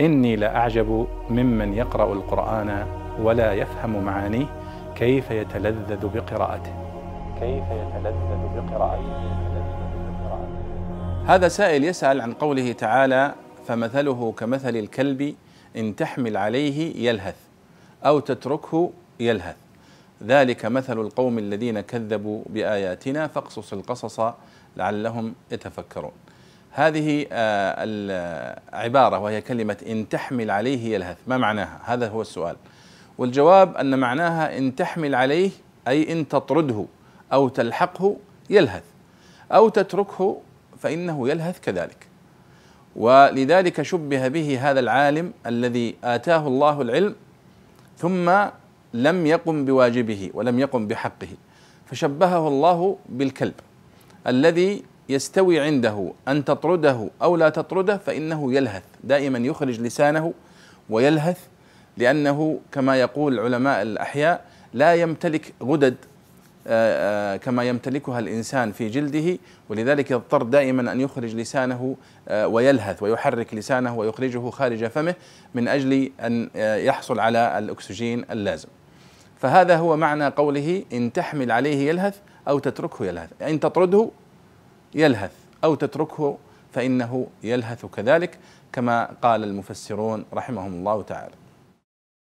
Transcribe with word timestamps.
إني 0.00 0.36
لأعجب 0.36 1.06
ممن 1.30 1.74
يقرأ 1.74 2.12
القرآن 2.12 2.86
ولا 3.22 3.52
يفهم 3.52 4.04
معانيه 4.04 4.46
كيف 4.96 5.30
يتلذذ 5.30 6.06
بقراءته. 6.14 6.72
كيف 7.40 7.64
يتلذذ 7.64 8.40
بقراءته. 8.56 9.38
هذا 11.26 11.48
سائل 11.48 11.84
يسأل 11.84 12.20
عن 12.20 12.32
قوله 12.32 12.72
تعالى 12.72 13.34
فمثله 13.66 14.32
كمثل 14.32 14.76
الكلب 14.76 15.34
إن 15.76 15.96
تحمل 15.96 16.36
عليه 16.36 17.08
يلهث 17.08 17.36
أو 18.06 18.20
تتركه 18.20 18.90
يلهث. 19.20 19.56
ذلك 20.22 20.66
مثل 20.66 21.00
القوم 21.00 21.38
الذين 21.38 21.80
كذبوا 21.80 22.42
بآياتنا 22.46 23.26
فاقصص 23.26 23.72
القصص 23.72 24.20
لعلهم 24.76 25.34
يتفكرون. 25.52 26.12
هذه 26.70 27.26
آه، 27.32 27.74
العبارة 27.78 29.18
وهي 29.18 29.40
كلمة 29.40 29.76
إن 29.86 30.08
تحمل 30.08 30.50
عليه 30.50 30.94
يلهث 30.94 31.16
ما 31.26 31.36
معناها؟ 31.38 31.80
هذا 31.84 32.08
هو 32.08 32.20
السؤال. 32.20 32.56
والجواب 33.18 33.76
أن 33.76 33.98
معناها 33.98 34.58
إن 34.58 34.76
تحمل 34.76 35.14
عليه 35.14 35.50
أي 35.88 36.12
إن 36.12 36.28
تطرده 36.28 36.84
أو 37.32 37.48
تلحقه 37.48 38.16
يلهث. 38.50 38.82
أو 39.52 39.68
تتركه 39.68 40.40
فإنه 40.78 41.28
يلهث 41.28 41.60
كذلك. 41.60 42.06
ولذلك 42.96 43.82
شبه 43.82 44.28
به 44.28 44.70
هذا 44.70 44.80
العالم 44.80 45.32
الذي 45.46 45.96
آتاه 46.04 46.46
الله 46.46 46.82
العلم 46.82 47.14
ثم 47.98 48.30
لم 48.94 49.26
يقم 49.26 49.64
بواجبه 49.64 50.30
ولم 50.34 50.58
يقم 50.58 50.86
بحقه. 50.86 51.28
فشبهه 51.86 52.48
الله 52.48 52.96
بالكلب 53.08 53.54
الذي 54.26 54.82
يستوي 55.08 55.60
عنده 55.60 56.12
أن 56.28 56.44
تطرده 56.44 57.10
أو 57.22 57.36
لا 57.36 57.48
تطرده 57.48 57.96
فإنه 57.96 58.54
يلهث 58.54 58.82
دائما 59.04 59.38
يخرج 59.38 59.80
لسانه 59.80 60.34
ويلهث 60.90 61.38
لأنه 61.96 62.60
كما 62.72 62.96
يقول 62.96 63.40
علماء 63.40 63.82
الأحياء 63.82 64.44
لا 64.74 64.94
يمتلك 64.94 65.54
غدد 65.62 65.94
آه، 66.66 67.34
آه، 67.34 67.36
كما 67.36 67.64
يمتلكها 67.64 68.18
الإنسان 68.18 68.72
في 68.72 68.88
جلده 68.88 69.38
ولذلك 69.68 70.10
يضطر 70.10 70.42
دائما 70.42 70.92
أن 70.92 71.00
يخرج 71.00 71.36
لسانه 71.36 71.96
آه، 72.28 72.48
ويلهث 72.48 73.02
ويحرك 73.02 73.54
لسانه 73.54 73.96
ويخرجه 73.96 74.50
خارج 74.50 74.86
فمه 74.86 75.14
من 75.54 75.68
أجل 75.68 76.10
أن 76.20 76.50
يحصل 76.56 77.20
على 77.20 77.58
الأكسجين 77.58 78.24
اللازم. 78.30 78.68
فهذا 79.40 79.76
هو 79.76 79.96
معنى 79.96 80.28
قوله 80.28 80.84
إن 80.92 81.12
تحمل 81.12 81.52
عليه 81.52 81.88
يلهث 81.88 82.16
أو 82.48 82.58
تتركه 82.58 83.06
يلهث، 83.06 83.30
إن 83.42 83.60
تطرده 83.60 84.10
يلهث 84.94 85.32
أو 85.64 85.74
تتركه 85.74 86.38
فإنه 86.72 87.26
يلهث 87.42 87.86
كذلك 87.86 88.38
كما 88.72 89.04
قال 89.22 89.44
المفسرون 89.44 90.24
رحمهم 90.34 90.72
الله 90.72 91.02
تعالى. 91.02 91.34